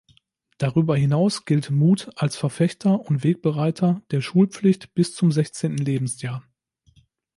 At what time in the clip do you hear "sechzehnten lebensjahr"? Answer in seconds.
5.31-6.43